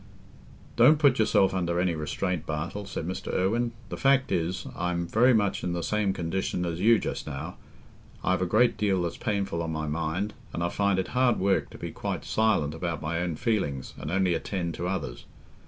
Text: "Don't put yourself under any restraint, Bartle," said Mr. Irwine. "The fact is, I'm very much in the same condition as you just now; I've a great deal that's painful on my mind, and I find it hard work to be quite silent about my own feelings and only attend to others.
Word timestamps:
"Don't 0.77 0.97
put 0.97 1.19
yourself 1.19 1.53
under 1.53 1.79
any 1.79 1.93
restraint, 1.93 2.47
Bartle," 2.47 2.87
said 2.87 3.07
Mr. 3.07 3.31
Irwine. 3.35 3.71
"The 3.89 3.97
fact 3.97 4.31
is, 4.31 4.65
I'm 4.75 5.05
very 5.05 5.31
much 5.31 5.63
in 5.63 5.73
the 5.73 5.83
same 5.83 6.11
condition 6.11 6.65
as 6.65 6.79
you 6.79 6.97
just 6.97 7.27
now; 7.27 7.57
I've 8.23 8.41
a 8.41 8.47
great 8.47 8.77
deal 8.77 9.03
that's 9.03 9.17
painful 9.17 9.61
on 9.61 9.71
my 9.71 9.85
mind, 9.85 10.33
and 10.53 10.63
I 10.63 10.69
find 10.69 10.97
it 10.97 11.09
hard 11.09 11.37
work 11.37 11.69
to 11.69 11.77
be 11.77 11.91
quite 11.91 12.25
silent 12.25 12.73
about 12.73 12.99
my 12.99 13.19
own 13.19 13.35
feelings 13.35 13.93
and 13.95 14.09
only 14.09 14.33
attend 14.33 14.73
to 14.73 14.87
others. 14.87 15.25